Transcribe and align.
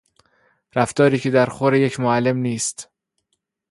رفتاری 0.75 1.19
که 1.19 1.29
در 1.31 1.45
خور 1.45 1.75
یک 1.75 1.99
معلم 1.99 2.37
نیست 2.37 2.89